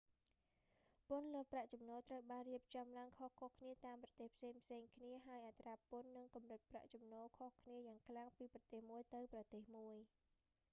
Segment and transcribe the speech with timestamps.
[1.07, 9.97] ពន្ធលើប្រាក់ចំណូល ត្រូវបានរៀបចំឡើងខុសៗគ្នាតាមប្រទេសផ្សេងៗគ្នា ហើយអត្រាពន្ធ និងកម្រិតប្រាក់ចំណូលខុសគ្នាយ៉ាងខ្លាំងពីប្រទេសមួយទៅប្រទេសមួយ